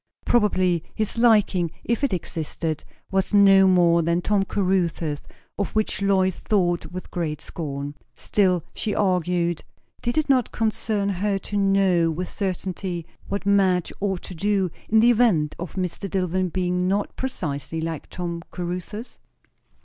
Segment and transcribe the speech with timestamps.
[0.25, 5.21] Probably his liking, if it existed, was no more than Tom Caruthers',
[5.59, 7.93] of which Lois thought with great scorn.
[8.15, 9.63] Still, she argued,
[10.01, 15.01] did it not concern her to know with certain'ty what Madge ought to do, in
[15.01, 16.09] the event of Mr.
[16.09, 19.19] Dillwyn being not precisely like Tom Caruthers?